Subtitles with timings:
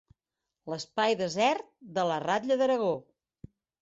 [0.73, 1.69] L'espai desert
[1.99, 2.93] de la ratlla d'Aragó.